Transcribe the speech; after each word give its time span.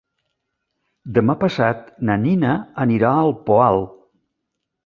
Demà 1.17 1.35
passat 1.43 1.85
na 2.11 2.17
Nina 2.23 2.57
anirà 2.87 3.15
al 3.27 3.39
Poal. 3.51 3.83